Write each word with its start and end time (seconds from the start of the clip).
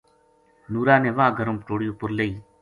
نُورا 0.71 0.95
نے 1.03 1.09
واہ 1.17 1.35
گرم 1.37 1.55
پٹوڑی 1.61 1.87
اُپر 1.89 2.09
لئی 2.17 2.31